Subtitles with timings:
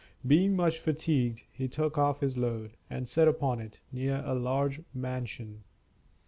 [0.25, 4.81] Being much fatigued, he took off his load, and sat upon it, near a large
[4.95, 5.63] mansion.